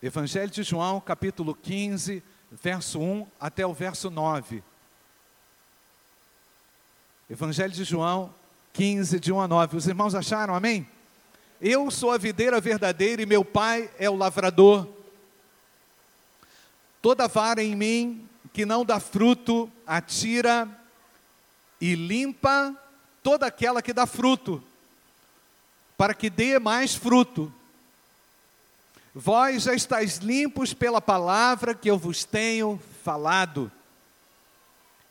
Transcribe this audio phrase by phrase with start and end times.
[0.00, 2.22] Evangelho de João, capítulo 15,
[2.52, 4.62] verso 1 até o verso 9.
[7.28, 8.32] Evangelho de João
[8.74, 9.76] 15, de 1 a 9.
[9.76, 10.88] Os irmãos acharam, amém?
[11.60, 14.88] Eu sou a videira verdadeira e meu pai é o lavrador.
[17.02, 20.68] Toda vara em mim que não dá fruto, atira
[21.80, 22.72] e limpa
[23.20, 24.62] toda aquela que dá fruto,
[25.96, 27.52] para que dê mais fruto.
[29.20, 33.68] Vós já estáis limpos pela palavra que eu vos tenho falado.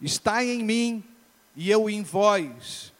[0.02, 1.04] Estai em mim
[1.54, 2.94] e eu em vós,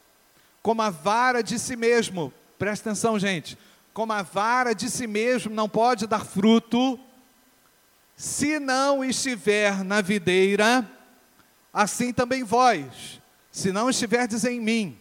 [0.62, 2.30] como a vara de si mesmo.
[2.58, 3.56] Presta atenção, gente.
[3.94, 7.00] Como a vara de si mesmo não pode dar fruto,
[8.14, 10.86] se não estiver na videira,
[11.72, 13.18] assim também vós,
[13.50, 15.00] se não estiverdes em mim.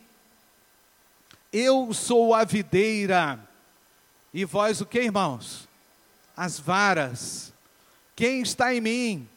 [1.52, 3.38] Eu sou a videira,
[4.34, 5.66] e vós o que, irmãos?
[6.38, 7.52] As varas.
[8.16, 9.30] Quem está em mim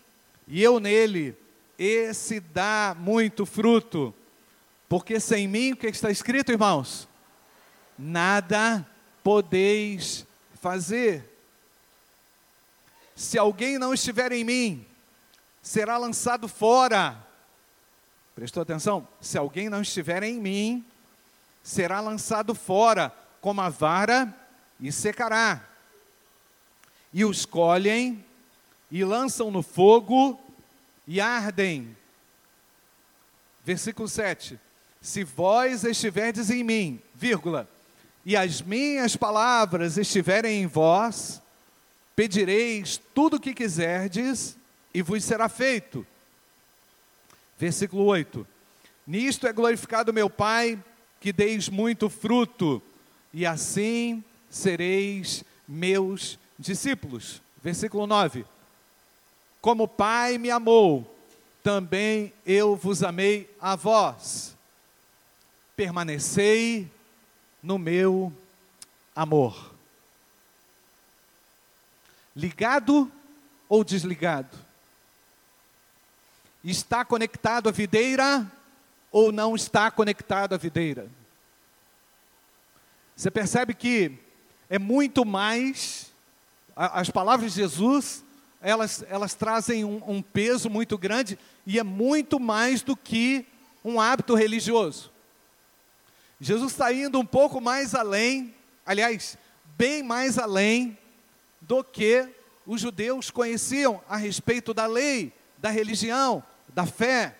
[0.46, 1.34] e eu nele,
[1.78, 4.14] esse dá muito fruto.
[4.88, 7.08] Porque sem mim, o que está escrito, irmãos?
[7.98, 8.86] Nada
[9.22, 10.26] podeis
[10.60, 11.24] fazer.
[13.14, 14.86] Se alguém não estiver em mim,
[15.62, 17.16] será lançado fora.
[18.34, 19.06] Prestou atenção?
[19.20, 20.84] Se alguém não estiver em mim,
[21.62, 24.34] será lançado fora como a vara
[24.80, 25.69] e secará
[27.12, 28.24] e os colhem,
[28.90, 30.38] e lançam no fogo,
[31.06, 31.96] e ardem.
[33.64, 34.58] Versículo 7.
[35.00, 37.68] Se vós estiverdes em mim, vírgula,
[38.24, 41.40] e as minhas palavras estiverem em vós,
[42.14, 44.56] pedireis tudo o que quiserdes,
[44.92, 46.06] e vos será feito.
[47.58, 48.46] Versículo 8.
[49.06, 50.78] Nisto é glorificado meu Pai,
[51.20, 52.82] que deis muito fruto,
[53.32, 57.42] e assim sereis meus discípulos.
[57.62, 58.44] Versículo 9:
[59.60, 61.16] Como o Pai me amou,
[61.62, 64.56] também eu vos amei a vós.
[65.74, 66.90] Permanecei
[67.62, 68.32] no meu
[69.16, 69.74] amor.
[72.36, 73.10] Ligado
[73.68, 74.56] ou desligado?
[76.62, 78.50] Está conectado à videira
[79.10, 81.08] ou não está conectado à videira?
[83.16, 84.18] Você percebe que
[84.68, 86.09] é muito mais
[86.74, 88.24] as palavras de Jesus,
[88.60, 93.46] elas, elas trazem um, um peso muito grande e é muito mais do que
[93.84, 95.10] um hábito religioso.
[96.40, 98.54] Jesus está indo um pouco mais além,
[98.84, 99.36] aliás,
[99.76, 100.96] bem mais além
[101.60, 102.28] do que
[102.66, 107.36] os judeus conheciam a respeito da lei, da religião, da fé.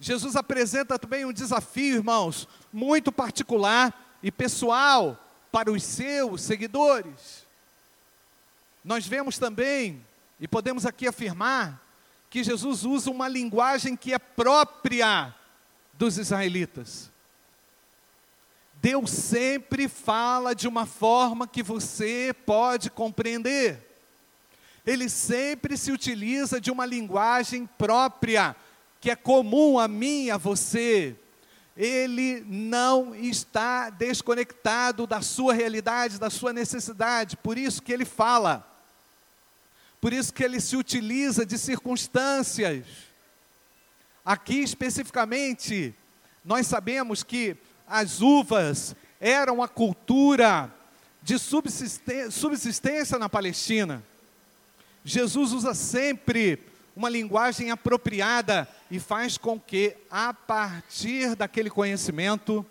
[0.00, 5.18] Jesus apresenta também um desafio, irmãos, muito particular e pessoal
[5.50, 7.46] para os seus seguidores.
[8.84, 10.04] Nós vemos também,
[10.38, 11.82] e podemos aqui afirmar,
[12.30, 15.34] que Jesus usa uma linguagem que é própria
[15.94, 17.10] dos israelitas.
[18.74, 23.84] Deus sempre fala de uma forma que você pode compreender.
[24.86, 28.54] Ele sempre se utiliza de uma linguagem própria,
[29.00, 31.16] que é comum a mim e a você
[31.78, 38.66] ele não está desconectado da sua realidade, da sua necessidade, por isso que ele fala,
[40.00, 42.84] por isso que ele se utiliza de circunstâncias.
[44.24, 45.94] Aqui especificamente,
[46.44, 47.56] nós sabemos que
[47.86, 50.74] as uvas eram a cultura
[51.22, 54.02] de subsistência na Palestina.
[55.04, 56.58] Jesus usa sempre
[56.98, 62.66] uma linguagem apropriada e faz com que, a partir daquele conhecimento,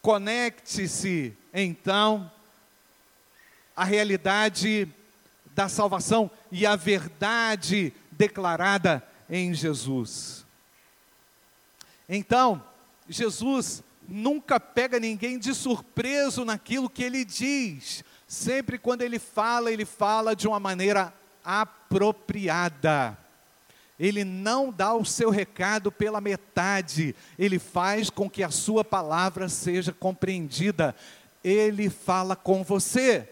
[0.00, 2.32] conecte-se então
[3.76, 4.88] a realidade
[5.54, 10.46] da salvação e a verdade declarada em Jesus.
[12.08, 12.64] Então,
[13.10, 18.02] Jesus nunca pega ninguém de surpreso naquilo que ele diz.
[18.26, 21.12] Sempre quando ele fala, ele fala de uma maneira
[21.44, 23.16] apropriada.
[23.98, 29.48] Ele não dá o seu recado pela metade, ele faz com que a sua palavra
[29.48, 30.94] seja compreendida.
[31.44, 33.28] Ele fala com você.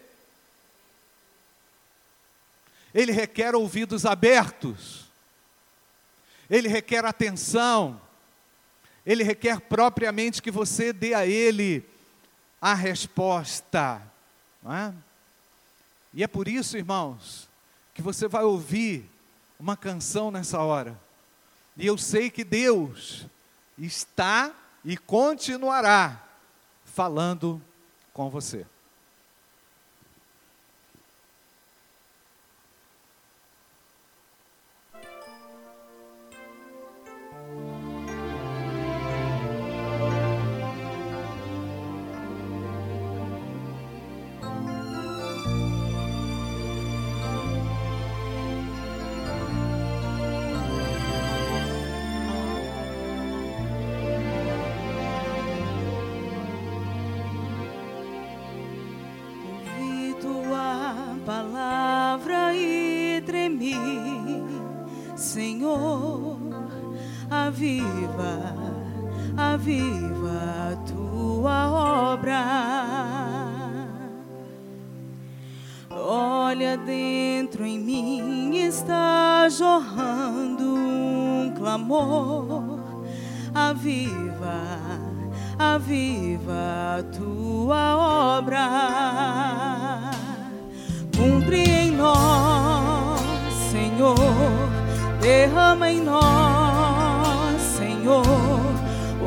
[2.94, 5.10] Ele requer ouvidos abertos.
[6.48, 8.00] Ele requer atenção.
[9.04, 11.84] Ele requer propriamente que você dê a ele
[12.60, 14.00] a resposta.
[14.64, 14.92] É?
[16.14, 17.49] E é por isso, irmãos,
[18.00, 19.04] que você vai ouvir
[19.58, 20.98] uma canção nessa hora.
[21.76, 23.26] E eu sei que Deus
[23.76, 26.26] está e continuará
[26.82, 27.60] falando
[28.14, 28.64] com você.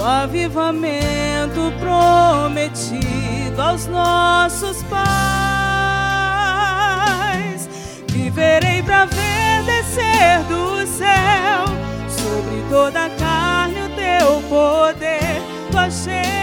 [0.04, 5.00] O avivamento prometido aos nossos pais.
[8.10, 11.64] Viverei para ver descer do céu
[12.10, 15.42] sobre toda a carne o teu poder,
[15.72, 16.43] tua Shekinah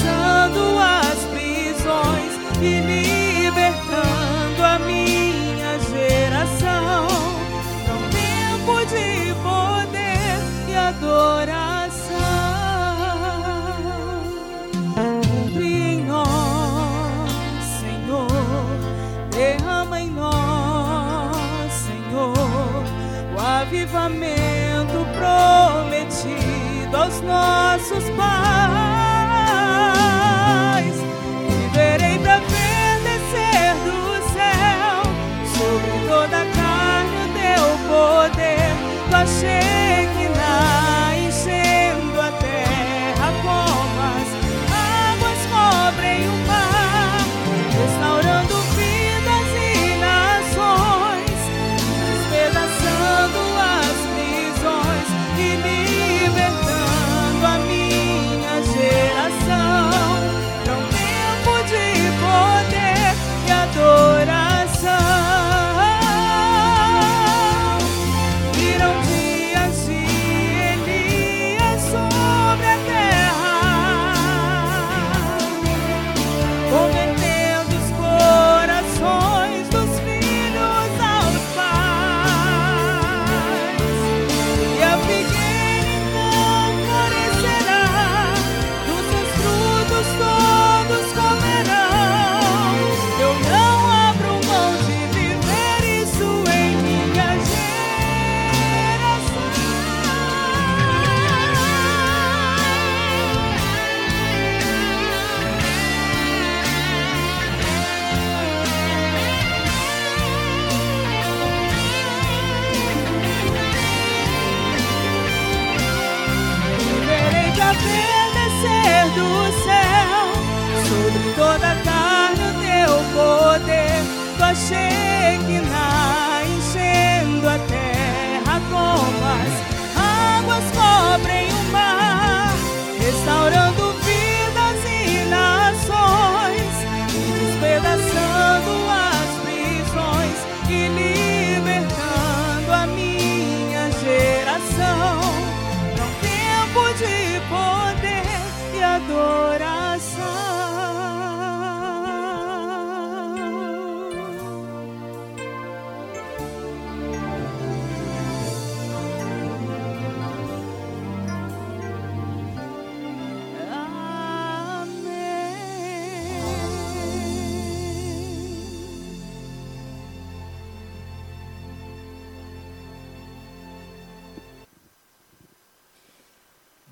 [0.00, 7.06] despedaçando as prisões e libertando a minha geração.
[7.86, 12.16] Num tempo de poder e adoração.
[14.94, 18.28] Cumpre em nós, Senhor,
[19.30, 22.84] derrama em nós, Senhor,
[23.36, 28.89] o avivamento prometido aos nossos pais.
[39.24, 39.79] Poder,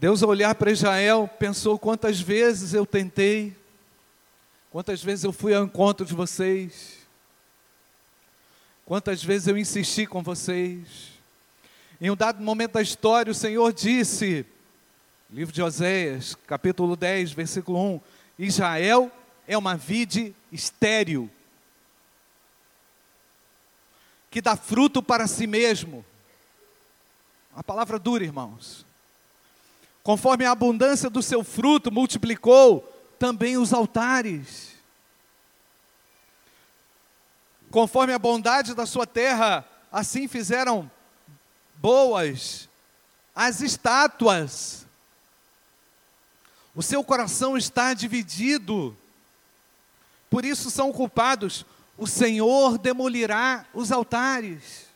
[0.00, 3.56] Deus, ao olhar para Israel, pensou quantas vezes eu tentei,
[4.70, 6.98] quantas vezes eu fui ao encontro de vocês,
[8.86, 11.18] quantas vezes eu insisti com vocês.
[12.00, 14.46] Em um dado momento da história, o Senhor disse,
[15.28, 18.00] livro de Oséias, capítulo 10, versículo 1:
[18.38, 19.10] Israel
[19.48, 21.28] é uma vide estéril,
[24.30, 26.04] que dá fruto para si mesmo.
[27.52, 28.86] A palavra dura, irmãos.
[30.02, 32.80] Conforme a abundância do seu fruto multiplicou
[33.18, 34.76] também os altares.
[37.70, 40.90] Conforme a bondade da sua terra, assim fizeram
[41.76, 42.68] boas
[43.38, 44.84] as estátuas.
[46.74, 48.96] O seu coração está dividido.
[50.28, 51.64] Por isso são culpados.
[51.96, 54.86] O Senhor demolirá os altares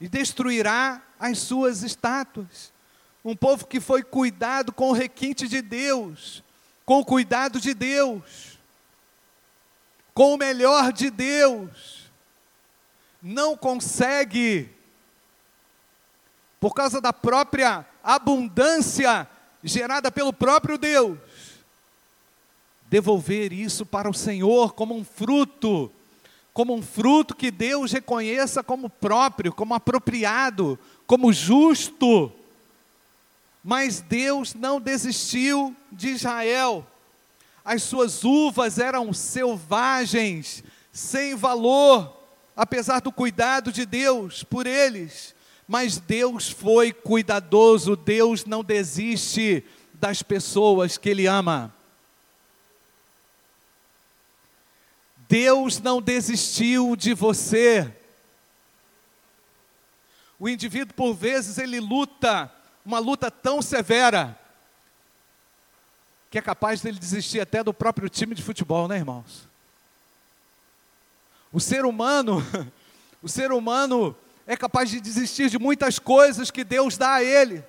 [0.00, 2.72] e destruirá as suas estátuas.
[3.30, 6.42] Um povo que foi cuidado com o requinte de Deus,
[6.84, 8.58] com o cuidado de Deus,
[10.14, 12.10] com o melhor de Deus,
[13.22, 14.70] não consegue,
[16.58, 19.28] por causa da própria abundância
[19.62, 21.18] gerada pelo próprio Deus,
[22.86, 25.92] devolver isso para o Senhor como um fruto,
[26.54, 32.32] como um fruto que Deus reconheça como próprio, como apropriado, como justo.
[33.70, 36.86] Mas Deus não desistiu de Israel.
[37.62, 42.18] As suas uvas eram selvagens, sem valor,
[42.56, 45.34] apesar do cuidado de Deus por eles.
[45.68, 51.70] Mas Deus foi cuidadoso, Deus não desiste das pessoas que Ele ama.
[55.28, 57.94] Deus não desistiu de você.
[60.38, 62.50] O indivíduo, por vezes, ele luta
[62.88, 64.34] uma luta tão severa
[66.30, 69.46] que é capaz dele desistir até do próprio time de futebol, né, irmãos?
[71.52, 72.42] O ser humano,
[73.22, 74.16] o ser humano
[74.46, 77.62] é capaz de desistir de muitas coisas que Deus dá a ele.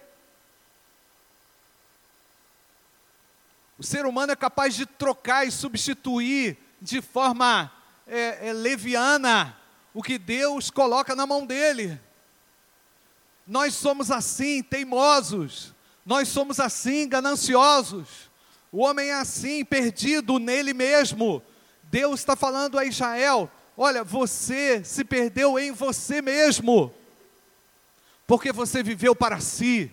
[3.77, 7.69] O ser humano é capaz de trocar e substituir de forma
[8.07, 9.57] é, é, leviana
[9.93, 11.99] o que Deus coloca na mão dele.
[13.49, 15.73] Nós somos assim, teimosos.
[16.05, 18.29] Nós somos assim, gananciosos.
[18.71, 21.41] O homem é assim, perdido nele mesmo.
[21.81, 26.93] Deus está falando a Israel: olha, você se perdeu em você mesmo,
[28.27, 29.91] porque você viveu para si,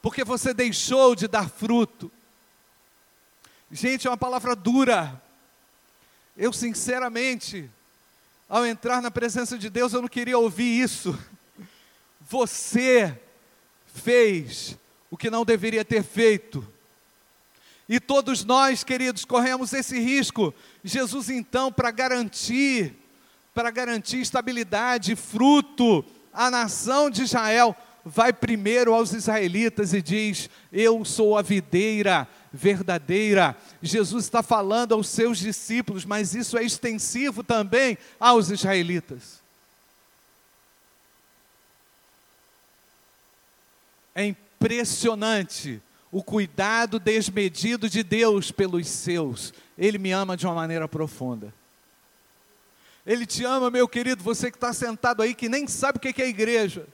[0.00, 2.10] porque você deixou de dar fruto.
[3.70, 5.22] Gente, é uma palavra dura.
[6.34, 7.70] Eu, sinceramente,
[8.48, 11.18] ao entrar na presença de Deus, eu não queria ouvir isso.
[12.28, 13.16] Você
[13.86, 14.76] fez
[15.08, 16.66] o que não deveria ter feito.
[17.88, 20.52] E todos nós, queridos, corremos esse risco.
[20.82, 22.96] Jesus, então, para garantir,
[23.54, 31.04] para garantir estabilidade, fruto, a nação de Israel vai primeiro aos israelitas e diz: Eu
[31.04, 33.56] sou a videira verdadeira.
[33.80, 39.45] Jesus está falando aos seus discípulos, mas isso é extensivo também aos israelitas.
[44.16, 49.52] É impressionante o cuidado desmedido de Deus pelos seus.
[49.76, 51.52] Ele me ama de uma maneira profunda.
[53.04, 56.22] Ele te ama, meu querido, você que está sentado aí, que nem sabe o que
[56.22, 56.88] é igreja.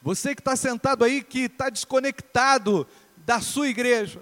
[0.00, 4.20] Você que está sentado aí, que está desconectado da sua igreja.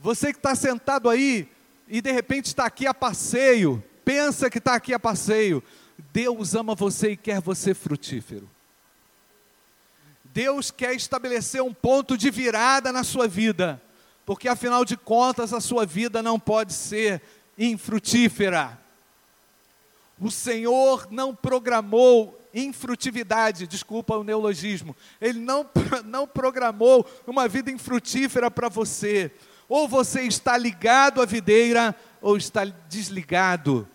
[0.00, 1.48] Você que está sentado aí
[1.86, 5.62] e de repente está aqui a passeio, pensa que está aqui a passeio.
[6.12, 8.50] Deus ama você e quer você frutífero.
[10.32, 13.82] Deus quer estabelecer um ponto de virada na sua vida,
[14.24, 17.20] porque afinal de contas a sua vida não pode ser
[17.58, 18.78] infrutífera.
[20.20, 25.68] O Senhor não programou infrutividade, desculpa o neologismo, Ele não,
[26.04, 29.32] não programou uma vida infrutífera para você.
[29.68, 33.88] Ou você está ligado à videira, ou está desligado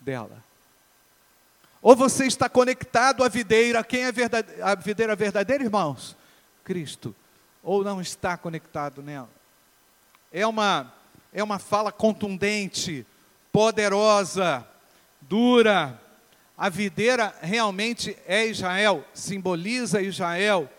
[0.00, 0.42] dela.
[1.84, 4.12] Ou você está conectado à videira, quem é
[4.62, 6.16] a videira verdadeira, irmãos?
[6.64, 7.14] Cristo.
[7.62, 9.28] Ou não está conectado nela.
[10.32, 10.90] É uma,
[11.30, 13.06] é uma fala contundente,
[13.52, 14.66] poderosa,
[15.20, 16.00] dura.
[16.56, 20.70] A videira realmente é Israel, simboliza Israel,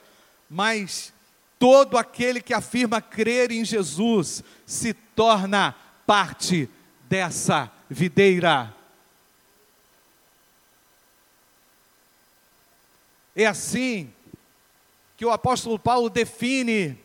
[0.49, 1.13] mas
[1.59, 5.75] todo aquele que afirma crer em Jesus se torna
[6.07, 6.67] parte
[7.07, 8.74] dessa videira.
[13.35, 14.13] É assim
[15.17, 16.97] que o apóstolo Paulo define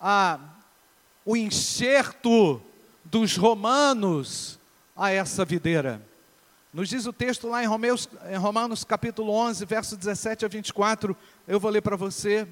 [0.00, 0.38] a,
[1.24, 2.62] o enxerto
[3.04, 4.58] dos romanos
[4.94, 6.00] a essa videira.
[6.72, 11.16] Nos diz o texto lá em, Romeus, em Romanos capítulo 11, verso 17 a 24,
[11.48, 12.46] eu vou ler para você.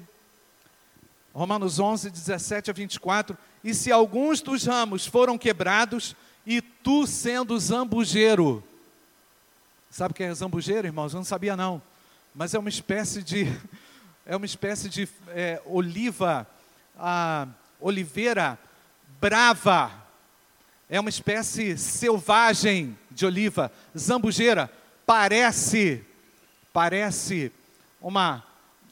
[1.33, 3.37] Romanos 11, 17 a 24.
[3.63, 8.63] E se alguns dos ramos foram quebrados, e tu sendo zambujeiro,
[9.95, 11.13] Sabe o que é zambujeiro, irmãos?
[11.13, 11.81] Eu não sabia não.
[12.33, 13.47] Mas é uma espécie de
[14.27, 16.45] é uma espécie de é, oliva,
[16.99, 17.47] a
[17.79, 18.59] oliveira
[19.21, 19.89] brava.
[20.89, 24.69] É uma espécie selvagem de oliva, zambujeira.
[25.05, 26.03] Parece,
[26.73, 27.49] parece
[28.01, 28.43] uma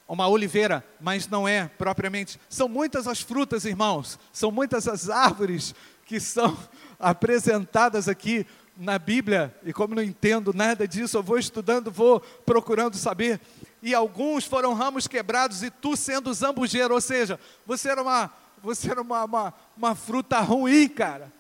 [0.08, 2.40] uma oliveira, mas não é propriamente.
[2.48, 4.18] São muitas as frutas, irmãos.
[4.32, 6.58] São muitas as árvores que são
[6.98, 12.98] apresentadas aqui na Bíblia, e como não entendo nada disso, eu vou estudando, vou procurando
[12.98, 13.40] saber.
[13.82, 18.90] e alguns foram ramos quebrados, e tu sendo zambujeiro, ou seja, você era uma, você
[18.90, 21.32] era uma, uma, uma fruta ruim, cara.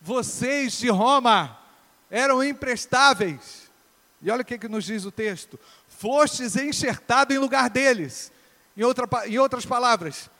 [0.00, 1.58] Vocês de Roma
[2.10, 3.68] eram imprestáveis.
[4.22, 8.32] E olha o que, que nos diz o texto: fostes enxertado em lugar deles.
[8.76, 10.30] Em, outra, em outras palavras,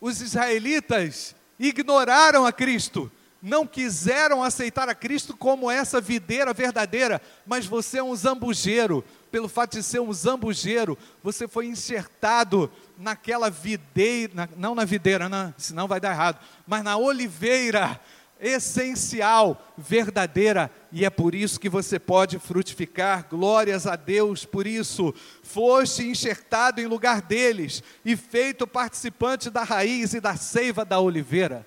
[0.00, 3.10] os israelitas ignoraram a Cristo,
[3.46, 9.04] não quiseram aceitar a Cristo como essa videira verdadeira, mas você é um zambujeiro.
[9.30, 15.54] Pelo fato de ser um zambujeiro, você foi enxertado naquela videira, não na videira, não,
[15.56, 18.00] senão vai dar errado, mas na oliveira
[18.40, 23.28] essencial, verdadeira, e é por isso que você pode frutificar.
[23.30, 25.14] Glórias a Deus por isso.
[25.42, 31.64] Foste enxertado em lugar deles e feito participante da raiz e da seiva da oliveira.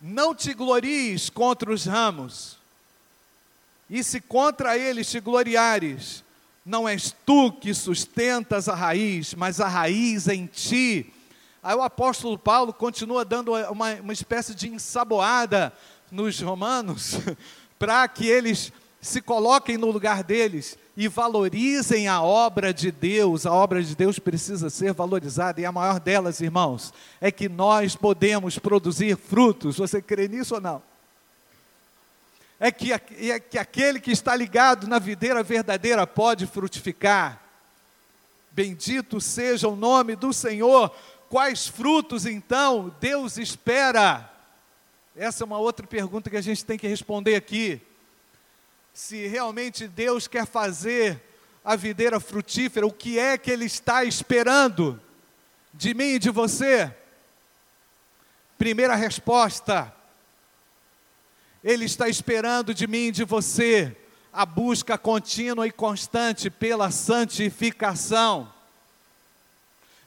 [0.00, 2.58] Não te glories contra os ramos,
[3.88, 6.24] e se contra eles te gloriares,
[6.64, 11.12] não és tu que sustentas a raiz, mas a raiz em ti.
[11.62, 15.72] Aí o apóstolo Paulo continua dando uma, uma espécie de ensaboada
[16.10, 17.18] nos romanos,
[17.78, 23.44] para que eles se coloquem no lugar deles e valorizem a obra de Deus.
[23.46, 27.94] A obra de Deus precisa ser valorizada, e a maior delas, irmãos, é que nós
[27.94, 29.76] podemos produzir frutos.
[29.78, 30.82] Você crê nisso ou não?
[32.58, 37.42] É que, é que aquele que está ligado na videira verdadeira pode frutificar.
[38.50, 40.90] Bendito seja o nome do Senhor,
[41.28, 44.30] Quais frutos então Deus espera?
[45.14, 47.80] Essa é uma outra pergunta que a gente tem que responder aqui.
[48.96, 51.22] Se realmente Deus quer fazer
[51.62, 54.98] a videira frutífera, o que é que Ele está esperando
[55.74, 56.90] de mim e de você?
[58.56, 59.94] Primeira resposta:
[61.62, 63.94] Ele está esperando de mim e de você
[64.32, 68.50] a busca contínua e constante pela santificação.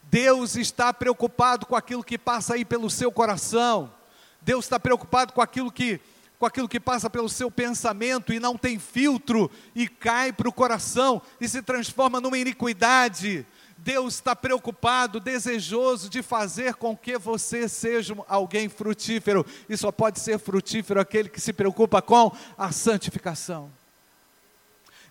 [0.02, 3.94] Deus está preocupado com aquilo que passa aí pelo seu coração.
[4.42, 6.02] Deus está preocupado com aquilo que
[6.40, 10.54] com aquilo que passa pelo seu pensamento e não tem filtro e cai para o
[10.54, 13.46] coração e se transforma numa iniquidade.
[13.78, 20.20] Deus está preocupado, desejoso de fazer com que você seja alguém frutífero, e só pode
[20.20, 23.72] ser frutífero aquele que se preocupa com a santificação.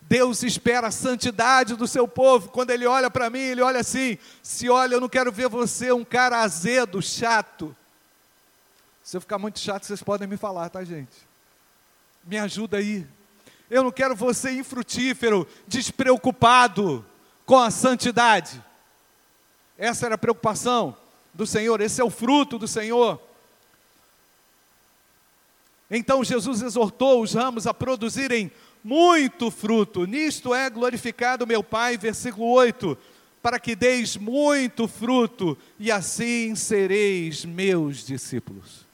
[0.02, 2.48] Deus espera a santidade do seu povo.
[2.48, 5.92] Quando Ele olha para mim, Ele olha assim: se olha, eu não quero ver você
[5.92, 7.76] um cara azedo, chato.
[9.08, 11.16] Se eu ficar muito chato, vocês podem me falar, tá, gente?
[12.24, 13.06] Me ajuda aí.
[13.70, 17.02] Eu não quero você infrutífero, despreocupado
[17.46, 18.62] com a santidade.
[19.78, 20.94] Essa era a preocupação
[21.32, 23.18] do Senhor, esse é o fruto do Senhor.
[25.90, 28.52] Então Jesus exortou os ramos a produzirem
[28.84, 30.04] muito fruto.
[30.04, 32.94] Nisto é glorificado meu Pai, versículo 8,
[33.40, 38.86] para que deis muito fruto e assim sereis meus discípulos.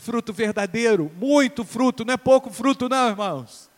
[0.00, 3.68] Fruto verdadeiro, muito fruto, não é pouco fruto, não, irmãos.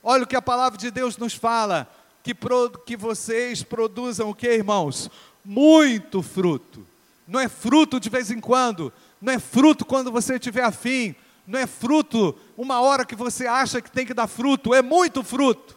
[0.00, 4.34] Olha o que a palavra de Deus nos fala: que, pro, que vocês produzam o
[4.36, 5.10] que, irmãos?
[5.44, 6.86] Muito fruto.
[7.26, 11.12] Não é fruto de vez em quando, não é fruto quando você tiver afim,
[11.44, 15.24] não é fruto uma hora que você acha que tem que dar fruto, é muito
[15.24, 15.74] fruto.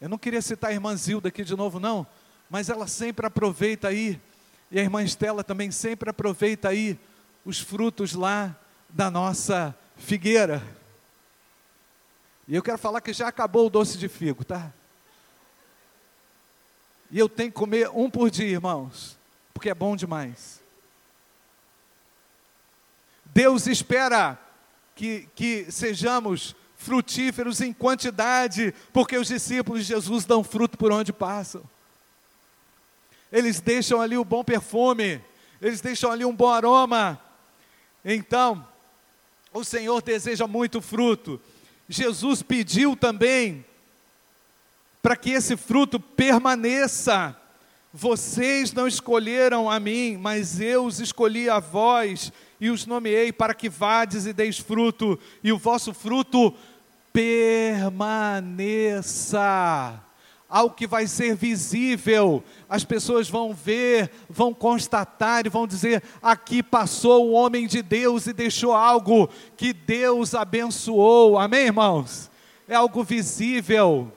[0.00, 2.06] Eu não queria citar a irmã Zilda aqui de novo, não,
[2.48, 4.20] mas ela sempre aproveita aí,
[4.70, 6.98] e a irmã Estela também sempre aproveita aí
[7.44, 8.56] os frutos lá
[8.88, 10.62] da nossa figueira.
[12.46, 14.72] E eu quero falar que já acabou o doce de figo, tá?
[17.10, 19.18] E eu tenho que comer um por dia, irmãos
[19.58, 20.62] porque é bom demais.
[23.24, 24.38] Deus espera
[24.94, 31.12] que, que sejamos frutíferos em quantidade, porque os discípulos de Jesus dão fruto por onde
[31.12, 31.64] passam.
[33.32, 35.20] Eles deixam ali o bom perfume,
[35.60, 37.20] eles deixam ali um bom aroma.
[38.04, 38.66] Então,
[39.52, 41.40] o Senhor deseja muito fruto.
[41.88, 43.64] Jesus pediu também
[45.02, 47.36] para que esse fruto permaneça.
[47.92, 53.54] Vocês não escolheram a mim, mas eu os escolhi a vós e os nomeei para
[53.54, 56.54] que vades e deis fruto, e o vosso fruto
[57.12, 57.98] permaneça.
[60.48, 66.62] Algo que vai ser visível, as pessoas vão ver, vão constatar e vão dizer: aqui
[66.62, 71.38] passou o homem de Deus e deixou algo que Deus abençoou.
[71.38, 72.30] Amém, irmãos?
[72.66, 74.10] É algo visível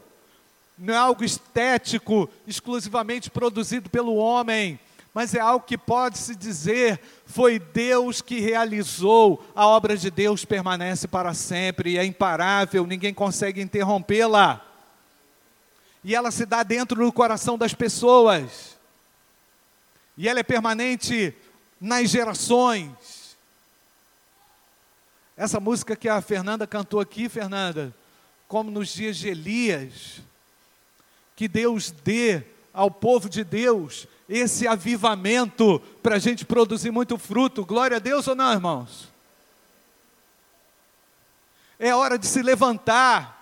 [0.82, 4.80] não é algo estético, exclusivamente produzido pelo homem,
[5.14, 11.08] mas é algo que pode-se dizer foi Deus que realizou, a obra de Deus permanece
[11.08, 14.71] para sempre, é imparável, ninguém consegue interrompê-la.
[16.04, 18.78] E ela se dá dentro do coração das pessoas,
[20.18, 21.36] e ela é permanente
[21.80, 23.38] nas gerações.
[25.38, 27.94] Essa música que a Fernanda cantou aqui, Fernanda,
[28.48, 30.22] como nos dias de Elias,
[31.36, 37.66] que Deus dê ao povo de Deus esse avivamento para a gente produzir muito fruto.
[37.66, 39.10] Glória a Deus ou não, irmãos?
[41.80, 43.41] É hora de se levantar,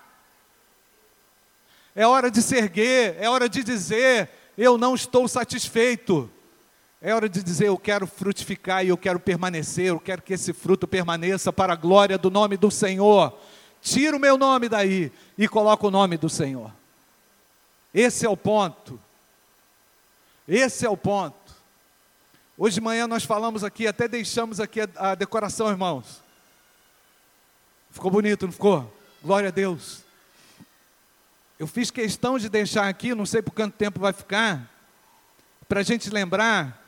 [1.99, 6.31] é hora de se erguer, é hora de dizer: eu não estou satisfeito.
[7.01, 10.53] É hora de dizer: eu quero frutificar e eu quero permanecer, eu quero que esse
[10.53, 13.37] fruto permaneça para a glória do nome do Senhor.
[13.81, 16.71] Tira o meu nome daí e coloca o nome do Senhor.
[17.93, 18.97] Esse é o ponto.
[20.47, 21.53] Esse é o ponto.
[22.57, 26.21] Hoje de manhã nós falamos aqui, até deixamos aqui a, a decoração, irmãos.
[27.91, 28.89] Ficou bonito, não ficou?
[29.21, 30.07] Glória a Deus.
[31.59, 34.67] Eu fiz questão de deixar aqui, não sei por quanto tempo vai ficar,
[35.67, 36.81] para a gente lembrar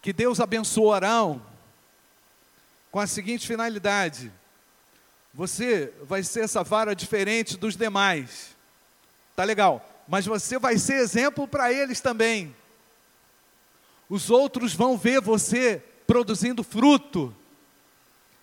[0.00, 1.42] que Deus abençoou Arão
[2.92, 4.30] com a seguinte finalidade:
[5.34, 8.54] você vai ser essa vara diferente dos demais.
[9.34, 12.54] Tá legal mas você vai ser exemplo para eles também.
[14.08, 17.34] Os outros vão ver você produzindo fruto.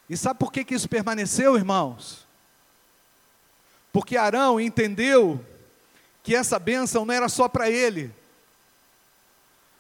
[0.10, 2.28] E sabe por que, que isso permaneceu, irmãos?
[3.92, 5.44] Porque Arão entendeu
[6.24, 8.14] que essa bênção não era só para ele,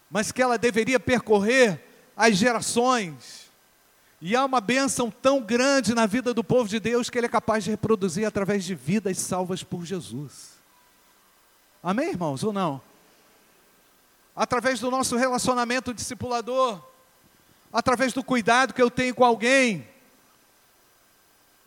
[0.09, 1.83] mas que ela deveria percorrer
[2.17, 3.49] as gerações.
[4.21, 7.29] E há uma bênção tão grande na vida do povo de Deus que ele é
[7.29, 10.59] capaz de reproduzir através de vidas salvas por Jesus.
[11.81, 12.81] Amém, irmãos, ou não?
[14.35, 16.81] Através do nosso relacionamento discipulador,
[17.71, 19.87] através do cuidado que eu tenho com alguém,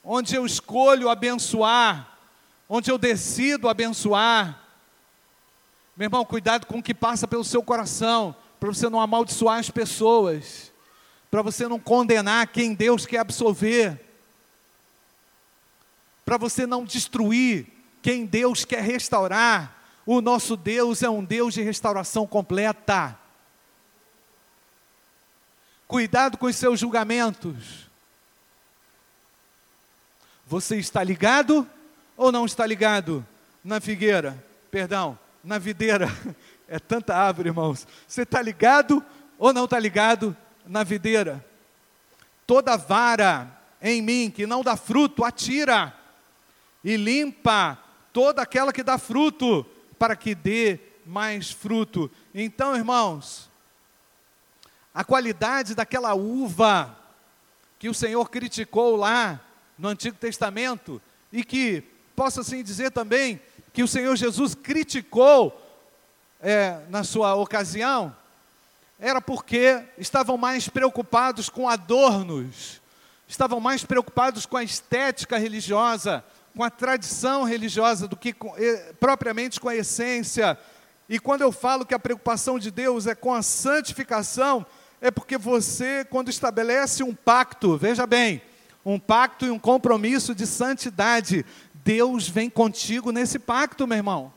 [0.05, 2.12] onde eu escolho abençoar,
[2.75, 4.59] onde eu decido abençoar.
[5.95, 9.69] Meu irmão, cuidado com o que passa pelo seu coração, para você não amaldiçoar as
[9.69, 10.73] pessoas,
[11.31, 14.01] para você não condenar quem Deus quer absolver,
[16.25, 17.67] para você não destruir
[18.01, 19.77] quem Deus quer restaurar.
[20.07, 23.19] O nosso Deus é um Deus de restauração completa.
[25.87, 27.91] Cuidado com os seus julgamentos.
[30.47, 31.69] Você está ligado
[32.17, 33.25] ou não está ligado
[33.63, 34.43] na figueira?
[34.71, 36.09] Perdão, na videira.
[36.69, 37.87] É tanta árvore, irmãos.
[38.09, 39.05] Você está ligado
[39.39, 40.35] ou não está ligado
[40.67, 41.45] na videira?
[42.47, 45.95] Toda vara em mim que não dá fruto, atira
[46.83, 47.79] e limpa
[48.11, 49.67] toda aquela que dá fruto
[49.99, 52.11] para que dê mais fruto.
[52.35, 53.51] Então, irmãos,
[54.95, 56.97] a qualidade daquela uva
[57.79, 59.41] que o Senhor criticou lá
[59.77, 61.01] no Antigo Testamento
[61.33, 61.83] e que,
[62.23, 63.41] posso assim dizer também,
[63.73, 65.61] que o Senhor Jesus criticou
[66.41, 68.15] é, na sua ocasião,
[68.97, 72.81] era porque estavam mais preocupados com adornos,
[73.27, 76.23] estavam mais preocupados com a estética religiosa,
[76.57, 78.55] com a tradição religiosa do que com,
[79.01, 80.57] propriamente com a essência.
[81.09, 84.65] E quando eu falo que a preocupação de Deus é com a santificação,
[85.01, 88.41] é porque você, quando estabelece um pacto, veja bem,
[88.85, 91.45] um pacto e um compromisso de santidade,
[91.85, 94.33] Deus vem contigo nesse pacto, meu irmão.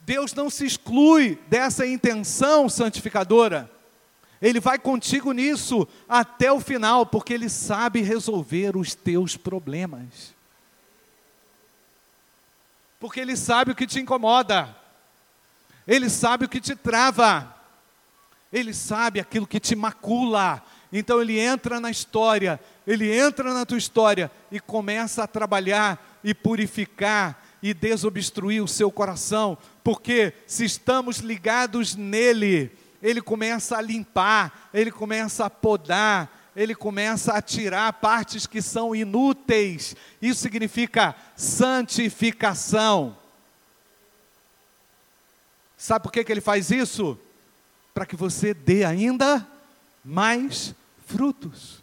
[0.00, 3.70] Deus não se exclui dessa intenção santificadora.
[4.40, 10.34] Ele vai contigo nisso até o final, porque Ele sabe resolver os teus problemas.
[13.00, 14.76] Porque Ele sabe o que te incomoda,
[15.86, 17.54] Ele sabe o que te trava,
[18.52, 20.62] Ele sabe aquilo que te macula.
[20.98, 26.32] Então Ele entra na história, Ele entra na tua história e começa a trabalhar e
[26.32, 32.70] purificar e desobstruir o seu coração, porque se estamos ligados nele,
[33.02, 38.94] ele começa a limpar, ele começa a podar, ele começa a tirar partes que são
[38.94, 39.94] inúteis.
[40.22, 43.16] Isso significa santificação.
[45.76, 47.18] Sabe por que, que ele faz isso?
[47.92, 49.46] Para que você dê ainda
[50.04, 50.74] mais
[51.06, 51.82] frutos.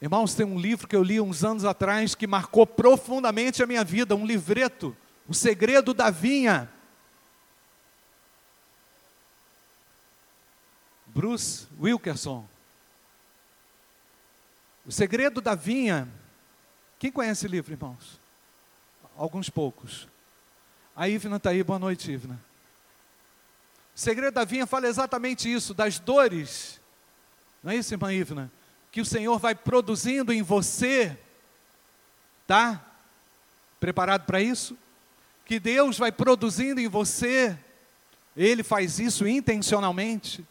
[0.00, 3.82] Irmãos, tem um livro que eu li uns anos atrás que marcou profundamente a minha
[3.82, 4.94] vida, um livreto,
[5.26, 6.70] O Segredo da Vinha.
[11.06, 12.46] Bruce Wilkerson.
[14.86, 16.06] O Segredo da Vinha.
[16.98, 18.20] Quem conhece o livro, irmãos?
[19.18, 20.08] alguns poucos.
[20.94, 22.40] A Ivna está aí, boa noite, Ivna.
[23.98, 26.80] O segredo da vinha fala exatamente isso, das dores,
[27.60, 28.52] não é isso, irmã Ivna?
[28.92, 31.18] Que o Senhor vai produzindo em você,
[32.46, 32.80] tá?
[33.80, 34.78] Preparado para isso?
[35.44, 37.58] Que Deus vai produzindo em você,
[38.36, 40.46] Ele faz isso intencionalmente,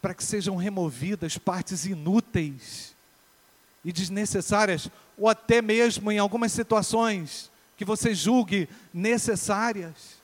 [0.00, 2.96] para que sejam removidas partes inúteis
[3.84, 10.17] e desnecessárias, ou até mesmo em algumas situações que você julgue necessárias.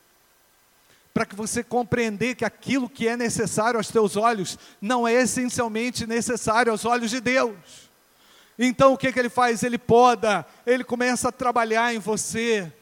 [1.15, 6.07] Para que você compreender que aquilo que é necessário aos teus olhos não é essencialmente
[6.07, 7.55] necessário aos olhos de Deus.
[8.59, 9.63] Então o que, que ele faz?
[9.63, 12.73] Ele poda, ele começa a trabalhar em você.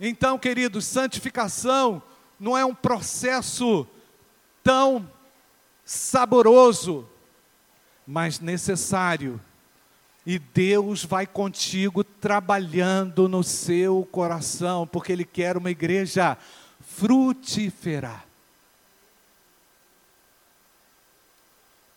[0.00, 2.02] Então, queridos, santificação
[2.38, 3.86] não é um processo
[4.64, 5.08] tão
[5.84, 7.08] saboroso,
[8.06, 9.40] mas necessário.
[10.24, 16.38] E Deus vai contigo trabalhando no seu coração, porque Ele quer uma igreja
[16.80, 18.22] frutífera.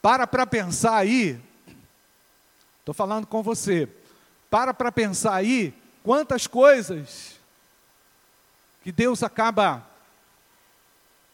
[0.02, 1.40] Para para pensar aí,
[2.80, 3.88] estou falando com você,
[4.50, 7.40] para para pensar aí quantas coisas
[8.84, 9.88] que Deus acaba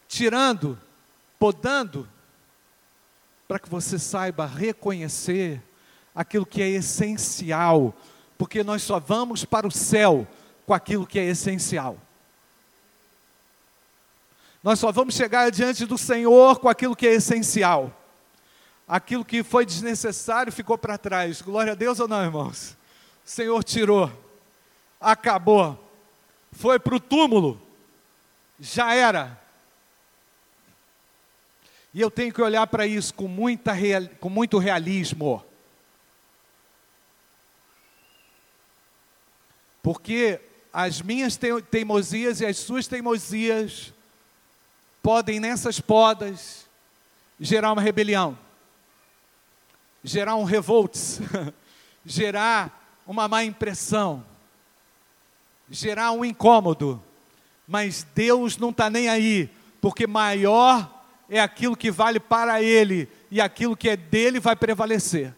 [0.08, 0.80] tirando,
[1.38, 2.08] podando,
[3.46, 5.62] para que você saiba reconhecer
[6.14, 7.94] aquilo que é essencial,
[8.36, 10.26] porque nós só vamos para o céu
[10.66, 11.96] com aquilo que é essencial.
[14.62, 17.92] Nós só vamos chegar diante do Senhor com aquilo que é essencial.
[18.86, 21.42] Aquilo que foi desnecessário ficou para trás.
[21.42, 22.76] Glória a Deus ou não, irmãos?
[23.24, 24.10] O Senhor tirou,
[25.00, 25.78] acabou,
[26.52, 27.60] foi para o túmulo,
[28.60, 29.40] já era.
[31.94, 33.72] E eu tenho que olhar para isso com, muita
[34.20, 35.44] com muito realismo.
[39.82, 40.40] Porque
[40.72, 41.38] as minhas
[41.70, 43.92] teimosias e as suas teimosias
[45.02, 46.66] podem, nessas podas,
[47.38, 48.38] gerar uma rebelião,
[50.02, 51.20] gerar um revolts,
[52.06, 54.24] gerar uma má impressão,
[55.68, 57.02] gerar um incômodo.
[57.66, 63.40] Mas Deus não está nem aí, porque maior é aquilo que vale para ele, e
[63.40, 65.34] aquilo que é dele vai prevalecer.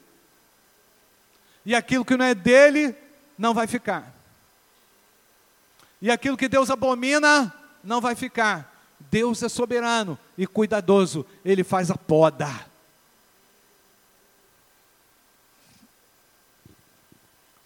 [1.65, 2.95] E aquilo que não é dele
[3.39, 4.14] não vai ficar.
[6.05, 7.51] E aquilo que Deus abomina
[7.83, 8.95] não vai ficar.
[9.11, 12.47] Deus é soberano e cuidadoso, ele faz a poda.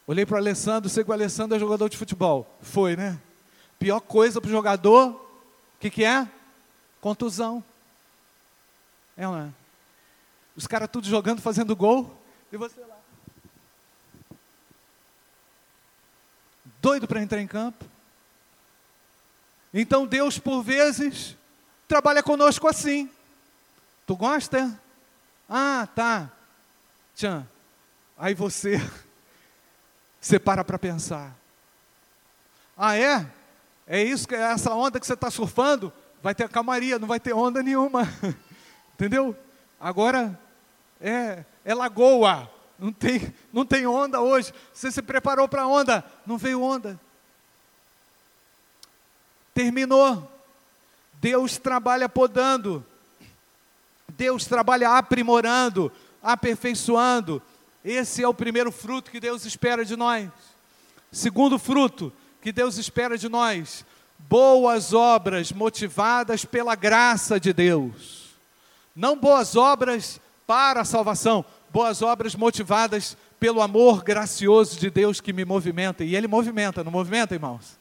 [0.07, 2.48] Olhei para o Alessandro, sei que o Alessandro é jogador de futebol.
[2.62, 3.20] Foi, né?
[3.77, 6.31] Pior coisa para o jogador, o que, que é?
[7.01, 7.61] Contusão.
[9.16, 9.48] É não é?
[10.55, 12.16] Os caras tudo jogando, fazendo gol,
[12.53, 12.98] e você lá.
[16.81, 17.97] Doido para entrar em campo.
[19.72, 21.37] Então Deus, por vezes,
[21.87, 23.11] trabalha conosco assim.
[24.07, 24.81] Tu gosta?
[25.48, 26.31] Ah, tá.
[27.14, 27.46] Tchan.
[28.16, 28.81] Aí você,
[30.20, 31.37] você para para pensar.
[32.76, 33.26] Ah, é?
[33.87, 35.92] É isso que é essa onda que você está surfando?
[36.22, 38.02] Vai ter calmaria, não vai ter onda nenhuma.
[38.94, 39.37] Entendeu?
[39.81, 40.38] Agora
[41.00, 44.52] é, é lagoa, não tem, não tem onda hoje.
[44.72, 47.00] Você se preparou para onda, não veio onda.
[49.59, 50.31] Terminou.
[51.14, 52.87] Deus trabalha podando.
[54.11, 55.90] Deus trabalha aprimorando,
[56.23, 57.42] aperfeiçoando.
[57.85, 60.31] Esse é o primeiro fruto que Deus espera de nós.
[61.11, 63.85] Segundo fruto que Deus espera de nós:
[64.16, 68.37] boas obras motivadas pela graça de Deus.
[68.94, 75.33] Não boas obras para a salvação, boas obras motivadas pelo amor gracioso de Deus que
[75.33, 76.05] me movimenta.
[76.05, 77.77] E Ele movimenta, não movimenta, irmãos?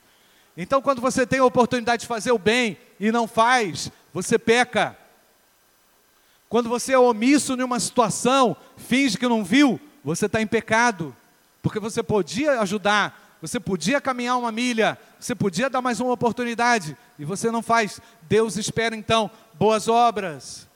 [0.58, 4.98] Então, quando você tem a oportunidade de fazer o bem e não faz, você peca.
[6.50, 11.16] Quando você é omisso em uma situação, finge que não viu, você está em pecado.
[11.62, 16.98] Porque você podia ajudar, você podia caminhar uma milha, você podia dar mais uma oportunidade,
[17.20, 18.00] e você não faz.
[18.24, 20.68] Deus espera então boas obras.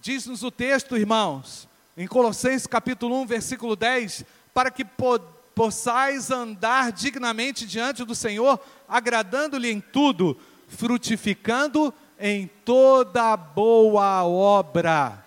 [0.00, 5.18] Diz-nos o texto, irmãos, em Colossenses capítulo 1, versículo 10, para que po
[5.54, 8.58] possais andar dignamente diante do Senhor,
[8.92, 15.24] agradando-lhe em tudo, frutificando em toda boa obra.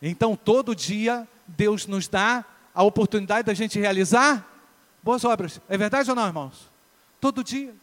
[0.00, 4.48] Então, todo dia, Deus nos dá a oportunidade da gente realizar
[5.02, 5.60] boas obras.
[5.68, 6.70] É verdade ou não, irmãos?
[7.20, 7.74] Todo dia.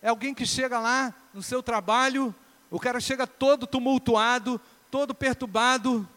[0.00, 2.34] É alguém que chega lá no seu trabalho,
[2.70, 4.58] o cara chega todo tumultuado,
[4.90, 6.08] todo perturbado.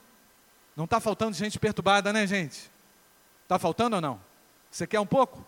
[0.77, 2.71] Não está faltando gente perturbada, né, gente?
[3.43, 4.30] Está faltando ou não?
[4.71, 5.45] Você quer um pouco?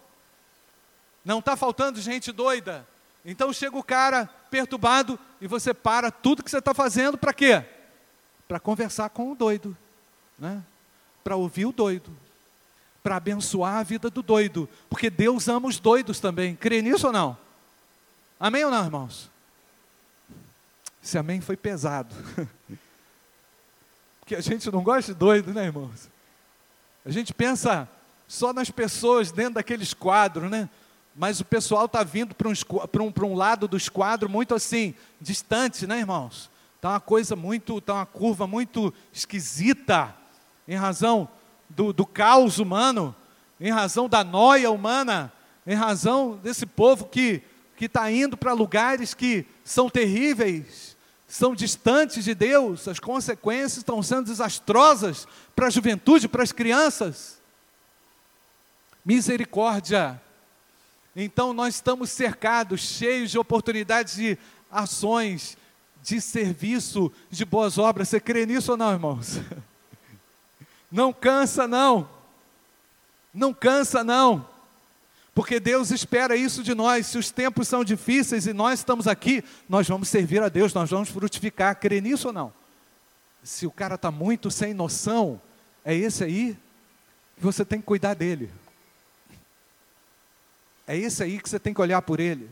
[1.24, 2.86] Não está faltando gente doida.
[3.24, 7.64] Então chega o cara perturbado e você para tudo que você está fazendo para quê?
[8.48, 9.76] Para conversar com o doido,
[10.38, 10.62] né?
[11.24, 12.12] para ouvir o doido,
[13.02, 16.56] para abençoar a vida do doido, porque Deus ama os doidos também.
[16.56, 17.38] Crê nisso ou não?
[18.40, 19.32] Amém ou não, irmãos?
[21.02, 22.14] Esse amém foi pesado.
[24.20, 26.10] Porque a gente não gosta de doido, né, irmãos?
[27.06, 27.90] A gente pensa
[28.28, 30.70] só nas pessoas dentro daqueles quadros, né?
[31.16, 35.86] Mas o pessoal está vindo para um, um, um lado dos quadros muito assim, distante,
[35.86, 36.50] né, irmãos?
[36.76, 40.16] Está uma coisa muito, está uma curva muito esquisita,
[40.68, 41.30] em razão
[41.70, 43.16] do, do caos humano,
[43.60, 45.32] em razão da noia humana,
[45.68, 47.44] em razão desse povo que
[47.80, 50.94] está indo para lugares que são terríveis
[51.34, 57.42] são distantes de Deus, as consequências estão sendo desastrosas para a juventude, para as crianças.
[59.06, 60.22] Misericórdia.
[61.16, 64.38] Então nós estamos cercados, cheios de oportunidades de
[64.72, 65.58] ações,
[66.02, 68.10] de serviço, de boas obras.
[68.10, 69.40] Você crê nisso ou não, irmãos?
[70.92, 72.08] Não cansa, não.
[73.34, 74.48] Não cansa, não.
[75.34, 77.08] Porque Deus espera isso de nós.
[77.08, 80.92] Se os tempos são difíceis e nós estamos aqui, nós vamos servir a Deus, nós
[80.92, 81.80] vamos frutificar.
[81.80, 82.54] Crê nisso ou não?
[83.42, 85.42] Se o cara está muito sem noção,
[85.84, 86.56] é esse aí
[87.38, 88.52] que você tem que cuidar dele.
[90.88, 92.50] É esse aí que você tem que olhar por ele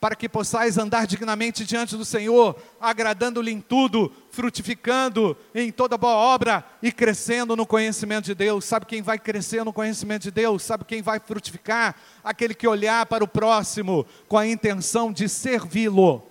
[0.00, 6.14] para que possais andar dignamente diante do Senhor, agradando-lhe em tudo, frutificando em toda boa
[6.14, 8.64] obra e crescendo no conhecimento de Deus.
[8.64, 10.62] Sabe quem vai crescer no conhecimento de Deus?
[10.62, 11.96] Sabe quem vai frutificar?
[12.22, 16.22] Aquele que olhar para o próximo com a intenção de servi-lo,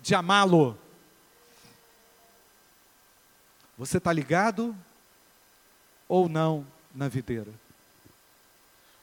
[0.00, 0.78] de amá-lo.
[3.76, 4.74] Você está ligado
[6.08, 7.65] ou não na videira?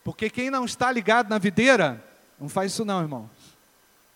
[0.03, 2.03] Porque quem não está ligado na videira,
[2.39, 3.53] não faz isso não, irmãos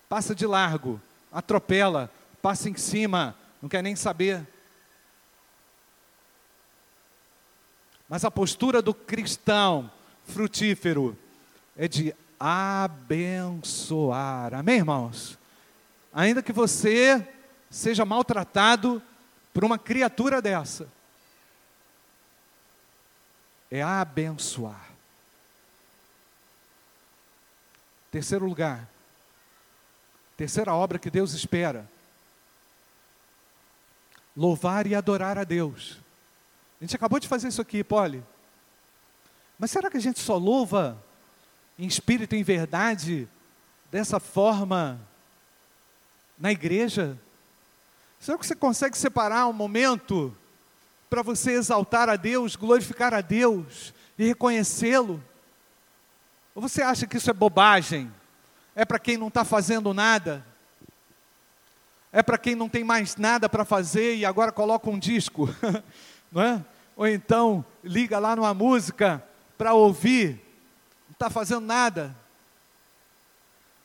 [0.08, 4.47] passa de largo, atropela, passa em cima, não quer nem saber.
[8.08, 9.91] Mas a postura do cristão
[10.23, 11.17] frutífero
[11.76, 13.34] é de abençoar.
[14.54, 15.38] Amém, irmãos?
[16.13, 17.28] Ainda que você
[17.69, 19.02] seja maltratado
[19.54, 20.88] por uma criatura dessa,
[23.69, 24.88] é abençoar.
[28.12, 28.88] Terceiro lugar,
[30.38, 31.89] Terceira obra que Deus espera:
[34.36, 35.98] louvar e adorar a Deus.
[36.80, 38.24] A gente acabou de fazer isso aqui, Poli.
[39.58, 41.04] Mas será que a gente só louva
[41.80, 43.28] em espírito e em verdade
[43.91, 45.02] dessa forma
[46.38, 47.17] na igreja?
[48.20, 50.38] Será que você consegue separar um momento
[51.10, 55.24] para você exaltar a Deus, glorificar a Deus e reconhecê-lo?
[56.58, 58.12] Ou você acha que isso é bobagem?
[58.78, 60.46] é para quem não está fazendo nada,
[62.12, 65.50] é para quem não tem mais nada para fazer e agora coloca um disco,
[66.32, 66.65] não é?
[66.96, 69.24] Ou então liga lá numa música
[69.58, 70.39] para ouvir,
[71.08, 72.15] não está fazendo nada.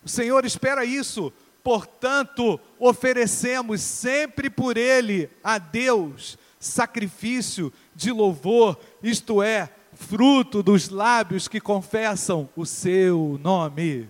[0.04, 1.32] O Senhor espera isso,
[1.64, 9.70] portanto, oferecemos sempre por Ele a Deus sacrifício de louvor, isto é,
[10.02, 14.08] fruto dos lábios que confessam o Seu nome.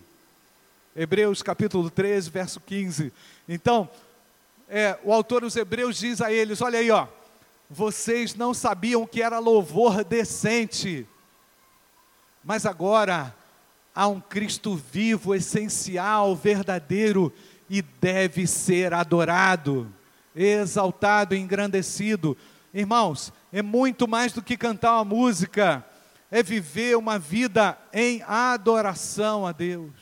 [0.97, 3.13] Hebreus capítulo 13, verso 15.
[3.49, 3.89] Então,
[4.69, 7.07] é, o autor dos Hebreus diz a eles: olha aí, ó,
[7.69, 11.07] vocês não sabiam que era louvor decente,
[12.43, 13.35] mas agora
[13.95, 17.33] há um Cristo vivo, essencial, verdadeiro
[17.69, 19.93] e deve ser adorado,
[20.35, 22.37] exaltado, engrandecido.
[22.75, 25.85] Irmãos, é muito mais do que cantar uma música,
[26.33, 29.93] é viver uma vida em adoração a Deus.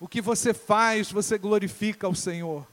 [0.00, 2.66] O que você faz, você glorifica o Senhor.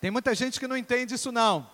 [0.00, 1.68] Tem muita gente que não entende isso não.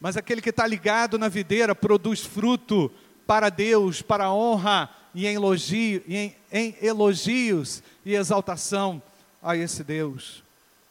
[0.00, 2.90] Mas aquele que está ligado na videira produz fruto
[3.26, 9.02] para Deus, para honra e em, elogio, e em, em elogios e exaltação
[9.42, 10.42] a esse Deus.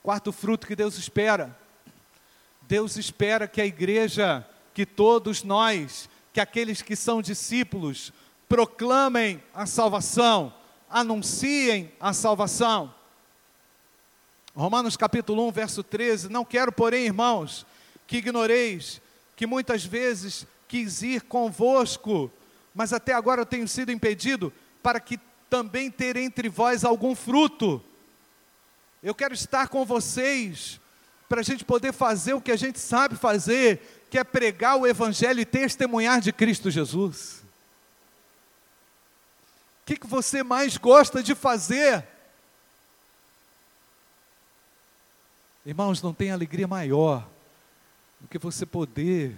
[0.03, 1.57] Quarto fruto que Deus espera.
[2.61, 4.45] Deus espera que a igreja,
[4.77, 8.13] que todos nós, que aqueles que são discípulos,
[8.47, 10.53] proclamem a salvação,
[10.87, 12.93] anunciem a salvação.
[14.55, 17.65] Romanos capítulo 1, verso 13: Não quero, porém, irmãos,
[18.05, 19.01] que ignoreis
[19.35, 22.31] que muitas vezes quis ir convosco,
[22.71, 24.53] mas até agora eu tenho sido impedido,
[24.83, 25.19] para que
[25.49, 27.83] também ter entre vós algum fruto.
[29.01, 30.79] Eu quero estar com vocês
[31.27, 34.87] para a gente poder fazer o que a gente sabe fazer, que é pregar o
[34.87, 37.43] Evangelho e testemunhar de Cristo Jesus?
[39.81, 42.05] O que, que você mais gosta de fazer?
[45.65, 47.27] Irmãos, não tem alegria maior
[48.19, 49.37] do que você poder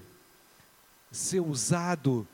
[1.12, 2.28] ser usado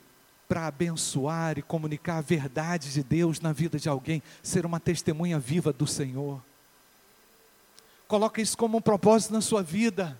[0.48, 5.40] para abençoar e comunicar a verdade de Deus na vida de alguém, ser uma testemunha
[5.40, 6.42] viva do Senhor.
[8.08, 10.18] Coloque isso como um propósito na sua vida.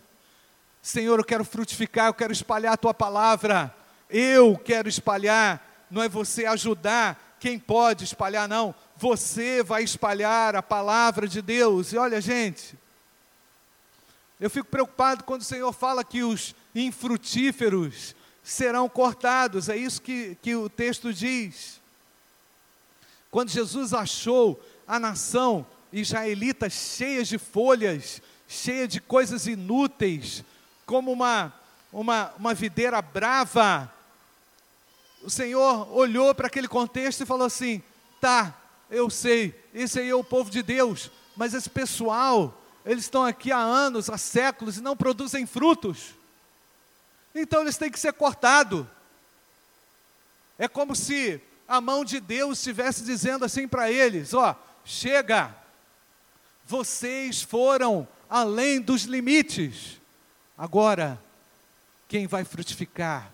[0.86, 3.76] Senhor, eu quero frutificar, eu quero espalhar a tua palavra.
[4.08, 8.74] Eu quero espalhar, não é você ajudar quem pode espalhar, não.
[8.96, 11.92] Você vai espalhar a palavra de Deus.
[11.92, 12.78] E olha, gente,
[14.40, 20.38] eu fico preocupado quando o Senhor fala que os infrutíferos serão cortados, é isso que,
[20.40, 21.82] que o texto diz.
[23.32, 30.44] Quando Jesus achou a nação israelita cheia de folhas, cheia de coisas inúteis,
[30.86, 31.54] como uma,
[31.92, 33.92] uma, uma videira brava,
[35.24, 37.82] o Senhor olhou para aquele contexto e falou assim:
[38.22, 38.56] tá,
[38.90, 43.52] eu sei, esse aí é o povo de Deus, mas esse pessoal, eles estão aqui
[43.52, 46.14] há anos, há séculos e não produzem frutos.
[47.34, 48.86] Então eles têm que ser cortados.
[50.58, 54.56] É como se a mão de Deus estivesse dizendo assim para eles: ó,
[54.86, 55.54] chega,
[56.66, 60.00] vocês foram além dos limites.
[60.58, 61.20] Agora,
[62.08, 63.32] quem vai frutificar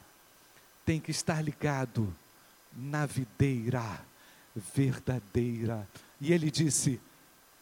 [0.86, 2.14] tem que estar ligado
[2.74, 4.02] na videira
[4.56, 5.88] verdadeira.
[6.20, 7.00] E ele disse: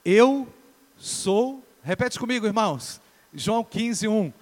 [0.03, 0.47] Eu
[0.97, 3.01] sou, repete comigo, irmãos,
[3.33, 4.33] João 15, 1.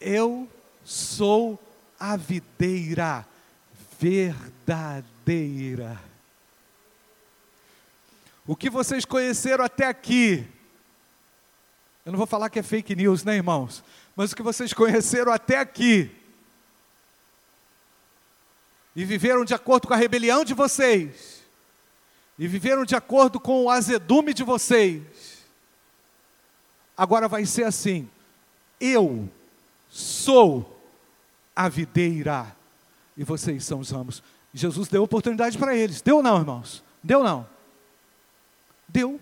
[0.00, 0.48] Eu
[0.84, 1.58] sou
[1.98, 3.26] a videira
[3.98, 6.00] verdadeira.
[8.46, 10.46] O que vocês conheceram até aqui,
[12.08, 13.84] eu não vou falar que é fake news, né, irmãos?
[14.16, 16.10] Mas o que vocês conheceram até aqui,
[18.96, 21.44] e viveram de acordo com a rebelião de vocês,
[22.38, 25.44] e viveram de acordo com o azedume de vocês,
[26.96, 28.08] agora vai ser assim:
[28.80, 29.30] eu
[29.90, 30.80] sou
[31.54, 32.56] a videira,
[33.18, 34.22] e vocês são os ramos.
[34.54, 36.00] Jesus deu oportunidade para eles.
[36.00, 36.82] Deu não, irmãos?
[37.02, 37.46] Deu não?
[38.88, 39.20] Deu.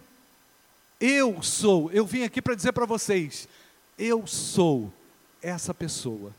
[1.00, 3.48] Eu sou, eu vim aqui para dizer para vocês,
[3.98, 4.92] eu sou
[5.42, 6.34] essa pessoa.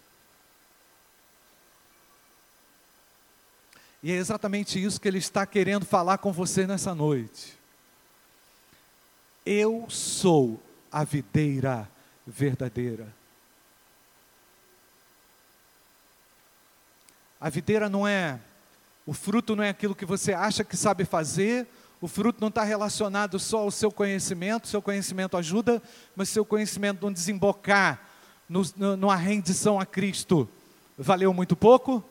[4.02, 7.58] E é exatamente isso que ele está querendo falar com você nessa noite.
[9.46, 11.90] Eu sou a videira
[12.26, 13.14] verdadeira.
[17.40, 18.40] A videira não é,
[19.06, 21.68] o fruto não é aquilo que você acha que sabe fazer,
[22.00, 25.82] o fruto não está relacionado só ao seu conhecimento, seu conhecimento ajuda,
[26.16, 28.02] mas seu conhecimento não desembocar
[28.48, 30.48] no, no, numa rendição a Cristo,
[30.98, 32.04] valeu muito pouco?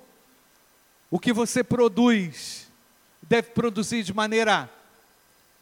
[1.10, 2.70] O que você produz
[3.22, 4.68] deve produzir de maneira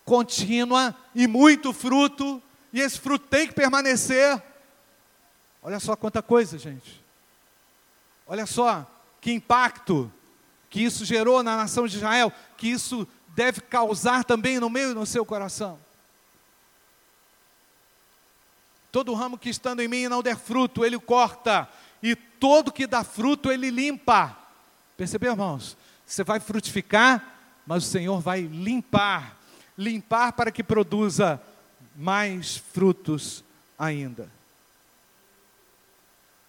[0.05, 4.43] contínua e muito fruto, e esse fruto tem que permanecer.
[5.62, 7.03] Olha só quanta coisa, gente.
[8.27, 8.87] Olha só,
[9.20, 10.11] que impacto
[10.68, 15.07] que isso gerou na nação de Israel, que isso deve causar também no meio do
[15.07, 15.78] seu coração.
[18.91, 21.68] Todo ramo que estando em mim não der fruto, ele corta,
[22.03, 24.37] e todo que dá fruto, ele limpa.
[24.97, 25.76] Percebeu, irmãos?
[26.07, 27.35] Você vai frutificar,
[27.66, 29.37] mas o Senhor vai limpar
[29.76, 31.41] limpar para que produza
[31.95, 33.45] mais frutos
[33.78, 34.30] ainda.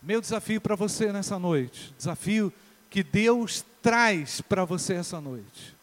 [0.02, 2.54] Meu desafio para você nessa noite, desafio
[2.90, 5.75] que Deus traz para você essa noite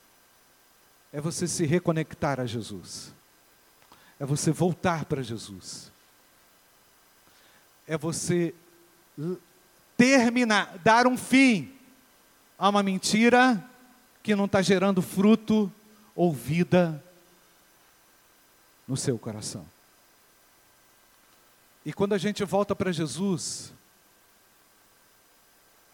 [1.12, 3.12] é você se reconectar a Jesus,
[4.18, 5.92] é você voltar para Jesus,
[7.86, 8.54] é você
[9.96, 11.76] terminar, dar um fim
[12.58, 13.62] a uma mentira
[14.22, 15.70] que não está gerando fruto
[16.14, 17.02] ou vida
[18.88, 19.66] no seu coração.
[21.84, 23.72] E quando a gente volta para Jesus,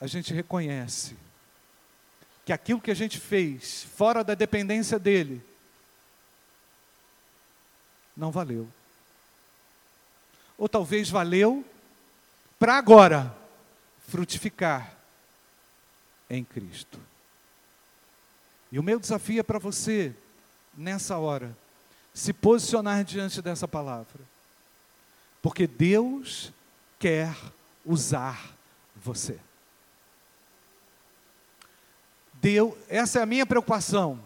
[0.00, 1.16] a gente reconhece
[2.48, 5.44] que aquilo que a gente fez fora da dependência dele
[8.16, 8.66] não valeu.
[10.56, 11.62] Ou talvez valeu
[12.58, 13.36] para agora
[14.06, 14.96] frutificar
[16.30, 16.98] em Cristo.
[18.72, 20.16] E o meu desafio é para você,
[20.74, 21.54] nessa hora,
[22.14, 24.22] se posicionar diante dessa palavra.
[25.42, 26.50] Porque Deus
[26.98, 27.36] quer
[27.84, 28.56] usar
[28.96, 29.38] você.
[32.40, 34.20] Deus, essa é a minha preocupação.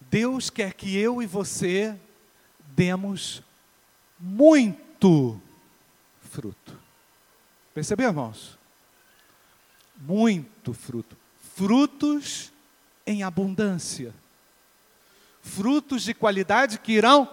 [0.00, 1.98] Deus quer que eu e você
[2.74, 3.42] demos
[4.18, 5.40] muito
[7.76, 8.58] Percebeu, irmãos?
[9.98, 11.16] Muito fruto.
[11.54, 12.50] Frutos
[13.06, 14.14] em abundância.
[15.42, 17.28] Frutos de qualidade que irão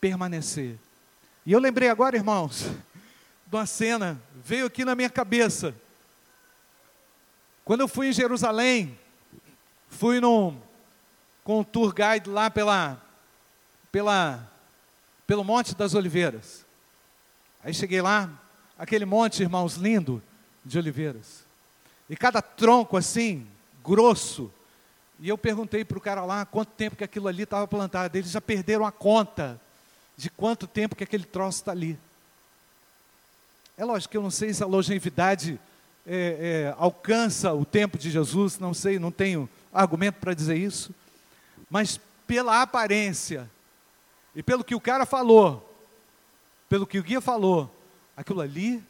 [0.00, 0.78] permanecer.
[1.44, 2.70] E eu lembrei agora, irmãos,
[3.46, 5.74] de uma cena, veio aqui na minha cabeça.
[7.68, 8.98] Quando eu fui em Jerusalém,
[9.90, 10.58] fui num,
[11.44, 12.98] com um tour guide lá pela,
[13.92, 14.50] pela,
[15.26, 16.64] pelo Monte das Oliveiras.
[17.62, 18.30] Aí cheguei lá,
[18.78, 20.22] aquele monte, irmãos, lindo
[20.64, 21.44] de oliveiras.
[22.08, 23.46] E cada tronco assim,
[23.84, 24.50] grosso.
[25.20, 28.16] E eu perguntei para o cara lá quanto tempo que aquilo ali estava plantado.
[28.16, 29.60] Eles já perderam a conta
[30.16, 31.98] de quanto tempo que aquele troço está ali.
[33.76, 35.60] É lógico que eu não sei se a longevidade
[36.10, 40.94] é, é, alcança o tempo de Jesus, não sei, não tenho argumento para dizer isso.
[41.68, 43.48] Mas pela aparência
[44.34, 45.70] e pelo que o cara falou,
[46.66, 47.70] pelo que o guia falou,
[48.16, 48.82] aquilo ali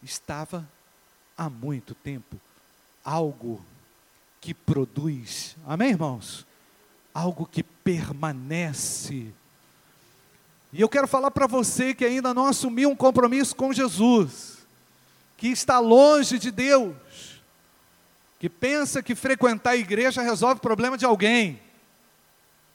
[0.00, 0.68] estava
[1.36, 2.40] há muito tempo.
[3.04, 3.64] Algo
[4.40, 6.46] que produz, amém, irmãos?
[7.12, 9.32] Algo que permanece.
[10.72, 14.59] E eu quero falar para você que ainda não assumiu um compromisso com Jesus,
[15.40, 16.94] que está longe de Deus,
[18.38, 21.58] que pensa que frequentar a igreja resolve o problema de alguém,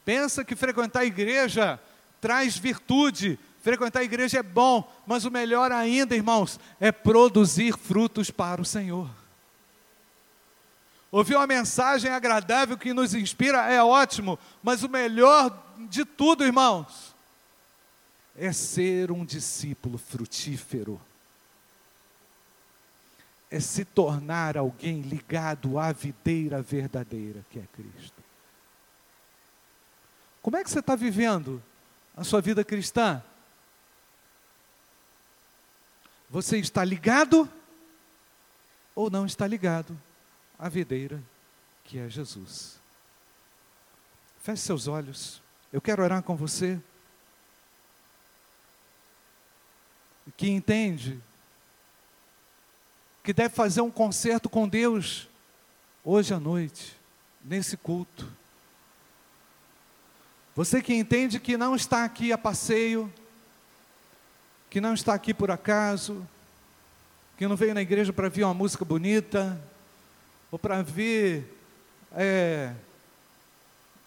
[0.04, 1.80] pensa que frequentar a igreja
[2.20, 8.32] traz virtude, frequentar a igreja é bom, mas o melhor ainda, irmãos, é produzir frutos
[8.32, 9.12] para o Senhor.
[11.12, 15.56] Ouvir uma mensagem agradável que nos inspira é ótimo, mas o melhor
[15.88, 17.16] de tudo, irmãos,
[18.36, 21.00] é ser um discípulo frutífero.
[23.50, 28.24] É se tornar alguém ligado à videira verdadeira que é Cristo.
[30.42, 31.62] Como é que você está vivendo
[32.16, 33.24] a sua vida cristã?
[36.30, 37.50] Você está ligado
[38.94, 40.00] ou não está ligado
[40.58, 41.22] à videira
[41.84, 42.80] que é Jesus?
[44.42, 45.42] Feche seus olhos.
[45.72, 46.80] Eu quero orar com você.
[50.36, 51.22] Que entende
[53.26, 55.28] que deve fazer um concerto com Deus
[56.04, 56.96] hoje à noite,
[57.44, 58.32] nesse culto.
[60.56, 63.12] Você que entende que não está aqui a passeio,
[64.70, 66.26] que não está aqui por acaso,
[67.36, 69.60] que não veio na igreja para ver uma música bonita,
[70.52, 71.52] ou para ver
[72.12, 72.74] é,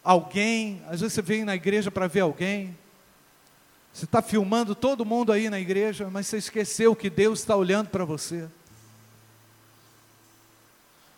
[0.05, 2.79] alguém, às vezes você vem na igreja para ver alguém,
[3.93, 7.89] você está filmando todo mundo aí na igreja, mas você esqueceu que Deus está olhando
[7.89, 8.49] para você.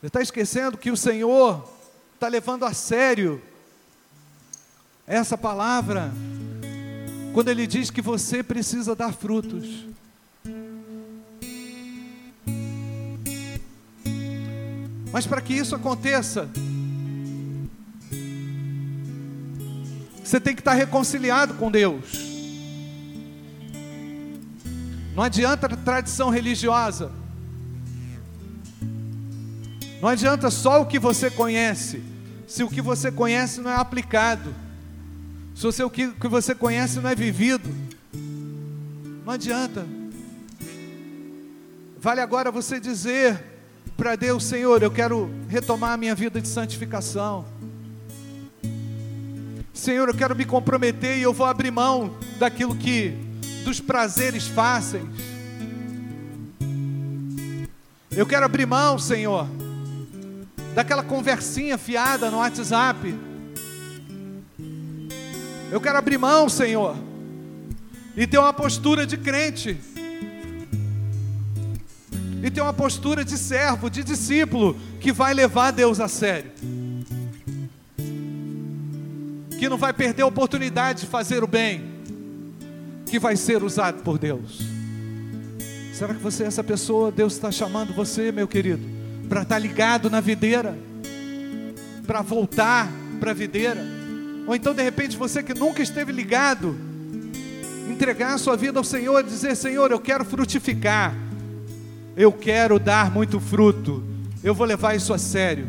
[0.01, 1.63] Você está esquecendo que o Senhor
[2.15, 3.43] está levando a sério
[5.07, 6.11] essa palavra,
[7.35, 9.85] quando Ele diz que você precisa dar frutos.
[15.13, 16.49] Mas para que isso aconteça,
[20.25, 22.31] você tem que estar reconciliado com Deus.
[25.15, 27.20] Não adianta tradição religiosa.
[30.01, 32.03] Não adianta só o que você conhece,
[32.47, 34.55] se o que você conhece não é aplicado.
[35.55, 37.69] Se o que, que você conhece não é vivido,
[39.27, 39.87] não adianta.
[42.01, 43.39] Vale agora você dizer
[43.95, 47.45] para Deus, Senhor, eu quero retomar a minha vida de santificação.
[49.75, 53.15] Senhor, eu quero me comprometer e eu vou abrir mão daquilo que,
[53.63, 55.05] dos prazeres fáceis.
[58.11, 59.47] Eu quero abrir mão, Senhor,
[60.75, 63.31] daquela conversinha fiada no WhatsApp
[65.71, 66.97] eu quero abrir mão, Senhor,
[68.17, 69.79] e ter uma postura de crente,
[72.43, 76.51] e ter uma postura de servo, de discípulo, que vai levar Deus a sério,
[79.59, 81.85] que não vai perder a oportunidade de fazer o bem,
[83.07, 84.61] que vai ser usado por Deus.
[85.95, 87.13] Será que você é essa pessoa?
[87.13, 88.83] Deus está chamando você, meu querido,
[89.31, 90.77] para estar tá ligado na videira,
[92.05, 93.81] para voltar para a videira.
[94.45, 96.77] Ou então, de repente, você que nunca esteve ligado,
[97.89, 101.15] entregar a sua vida ao Senhor e dizer: Senhor, eu quero frutificar,
[102.17, 104.03] eu quero dar muito fruto,
[104.43, 105.69] eu vou levar isso a sério.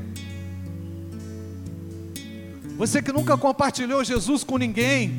[2.78, 5.14] Você que nunca compartilhou Jesus com ninguém,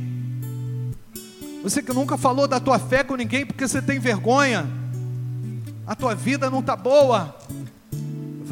[1.63, 4.67] você que nunca falou da tua fé com ninguém porque você tem vergonha,
[5.87, 7.37] a tua vida não está boa,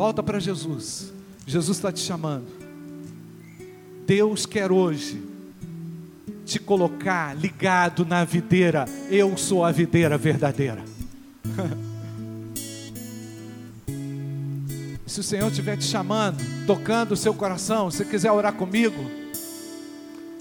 [0.00, 1.12] volta para Jesus.
[1.46, 2.46] Jesus está te chamando.
[4.06, 5.22] Deus quer hoje
[6.46, 8.86] te colocar ligado na videira.
[9.10, 10.82] Eu sou a videira verdadeira.
[15.04, 19.04] Se o Senhor estiver te chamando, tocando o seu coração, se quiser orar comigo,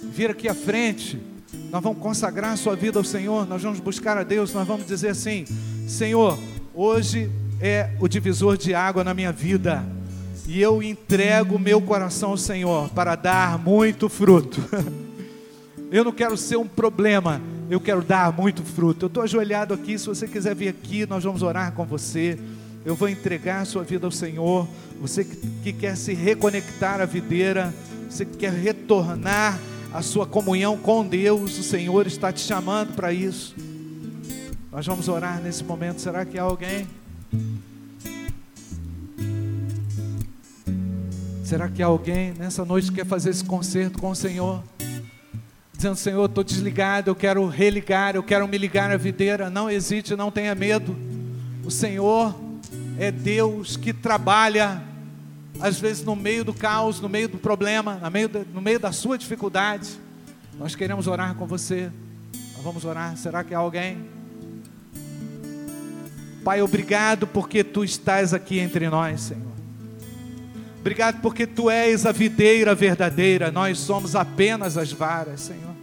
[0.01, 1.21] vir aqui à frente.
[1.69, 4.87] Nós vamos consagrar a sua vida ao Senhor, nós vamos buscar a Deus, nós vamos
[4.87, 5.43] dizer assim:
[5.85, 6.39] Senhor,
[6.73, 7.29] hoje
[7.61, 9.83] é o divisor de água na minha vida.
[10.47, 14.63] E eu entrego meu coração ao Senhor para dar muito fruto.
[15.91, 19.05] Eu não quero ser um problema, eu quero dar muito fruto.
[19.05, 22.37] Eu estou ajoelhado aqui, se você quiser vir aqui, nós vamos orar com você.
[22.85, 24.67] Eu vou entregar a sua vida ao Senhor.
[25.01, 27.73] Você que quer se reconectar à videira,
[28.07, 29.59] você que quer retornar
[29.91, 33.55] a sua comunhão com Deus, o Senhor está te chamando para isso.
[34.71, 36.01] Nós vamos orar nesse momento.
[36.01, 36.87] Será que há alguém?
[41.43, 44.63] Será que alguém nessa noite que quer fazer esse concerto com o Senhor?
[45.73, 49.49] Dizendo, Senhor, estou desligado, eu quero religar, eu quero me ligar à videira.
[49.49, 50.95] Não hesite, não tenha medo.
[51.65, 52.35] O Senhor
[52.99, 54.83] é Deus que trabalha
[55.59, 58.79] às vezes no meio do caos, no meio do problema, no meio, da, no meio
[58.79, 59.89] da sua dificuldade.
[60.57, 61.91] Nós queremos orar com você.
[62.53, 63.17] Nós vamos orar.
[63.17, 64.18] Será que há alguém?
[66.43, 69.49] Pai, obrigado porque tu estás aqui entre nós, Senhor.
[70.79, 75.75] Obrigado porque tu és a videira verdadeira, nós somos apenas as varas, Senhor.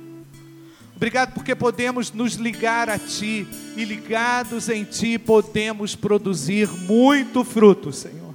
[0.97, 3.47] Obrigado porque podemos nos ligar a Ti
[3.77, 8.35] e ligados em Ti podemos produzir muito fruto, Senhor.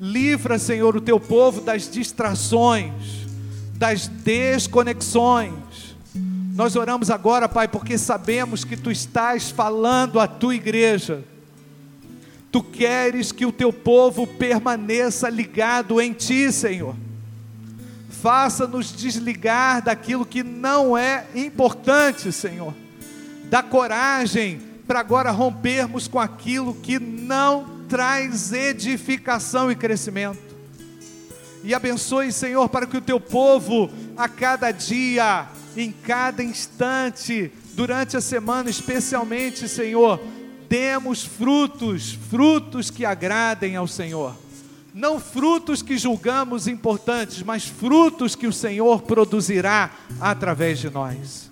[0.00, 2.92] Livra, Senhor, o teu povo das distrações,
[3.74, 5.52] das desconexões.
[6.54, 11.24] Nós oramos agora, Pai, porque sabemos que tu estás falando à tua igreja.
[12.52, 16.94] Tu queres que o teu povo permaneça ligado em ti, Senhor.
[18.08, 22.72] Faça-nos desligar daquilo que não é importante, Senhor.
[23.50, 30.54] Dá coragem para agora rompermos com aquilo que não traz edificação e crescimento.
[31.64, 38.16] E abençoe, Senhor, para que o teu povo, a cada dia, em cada instante, durante
[38.16, 40.20] a semana, especialmente, Senhor,
[40.68, 44.36] demos frutos, frutos que agradem ao Senhor.
[44.94, 51.50] Não frutos que julgamos importantes, mas frutos que o Senhor produzirá através de nós.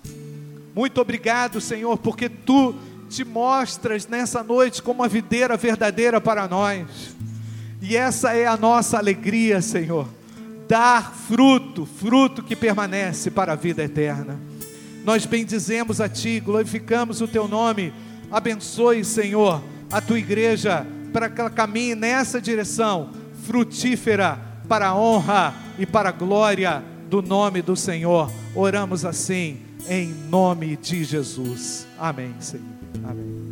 [0.75, 2.75] Muito obrigado, Senhor, porque tu
[3.11, 6.87] te mostras nessa noite como a videira verdadeira para nós.
[7.81, 10.09] E essa é a nossa alegria, Senhor.
[10.73, 14.41] Dar fruto, fruto que permanece para a vida eterna.
[15.05, 17.93] Nós bendizemos a Ti, glorificamos o Teu nome.
[18.31, 23.11] Abençoe, Senhor, a Tua igreja para que ela caminhe nessa direção
[23.45, 28.33] frutífera para a honra e para a glória do nome do Senhor.
[28.55, 31.87] Oramos assim, em nome de Jesus.
[31.99, 32.65] Amém, Senhor.
[33.05, 33.52] Amém.